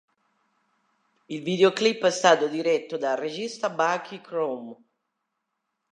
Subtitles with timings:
[1.27, 4.75] Il videoclip è stato diretto dal regista Bucky Chrome.